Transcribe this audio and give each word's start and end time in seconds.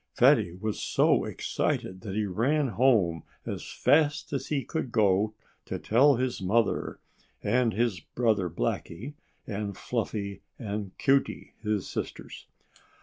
Fatty 0.15 0.51
was 0.51 0.81
so 0.81 1.25
excited 1.25 2.01
that 2.01 2.15
he 2.15 2.25
ran 2.25 2.69
home 2.69 3.21
as 3.45 3.61
fast 3.71 4.33
as 4.33 4.47
he 4.47 4.63
could 4.65 4.91
go, 4.91 5.35
to 5.65 5.77
tell 5.77 6.15
his 6.15 6.41
mother, 6.41 6.99
and 7.43 7.71
his 7.71 7.99
brother 7.99 8.49
Blackie, 8.49 9.13
and 9.45 9.77
Fluffy 9.77 10.41
and 10.57 10.97
Cutey, 10.97 11.53
his 11.61 11.87
sisters. 11.87 12.47